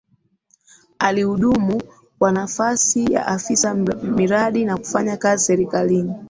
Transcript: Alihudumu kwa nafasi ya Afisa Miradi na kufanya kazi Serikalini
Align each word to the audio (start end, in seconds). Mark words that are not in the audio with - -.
Alihudumu 0.99 1.81
kwa 2.19 2.31
nafasi 2.31 3.13
ya 3.13 3.27
Afisa 3.27 3.73
Miradi 3.73 4.65
na 4.65 4.77
kufanya 4.77 5.17
kazi 5.17 5.43
Serikalini 5.45 6.13